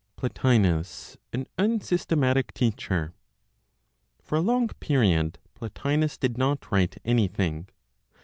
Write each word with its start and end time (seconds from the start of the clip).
PLOTINOS 0.15 1.19
AN 1.31 1.45
UNSYSTEMATIC 1.59 2.55
TEACHER. 2.55 3.13
For 4.23 4.35
a 4.35 4.41
long 4.41 4.69
period 4.79 5.37
Plotinos 5.53 6.17
did 6.17 6.39
not 6.39 6.71
write 6.71 6.97
anything. 7.05 7.69